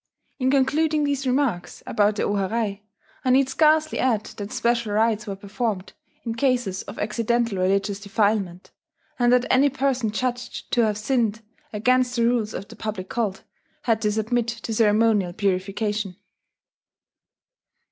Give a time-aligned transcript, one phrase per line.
[0.39, 2.81] In concluding these remarks about the o harai,
[3.23, 5.93] I need scarcely add that special rites were performed
[6.23, 8.71] in cases of accidental religious defilement,
[9.19, 13.43] and that any person judged to have sinned against the rules of the public cult
[13.83, 16.15] had to submit to ceremonial purification.